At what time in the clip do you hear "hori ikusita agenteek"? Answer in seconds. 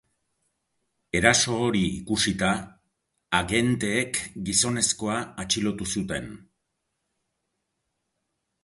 1.65-4.21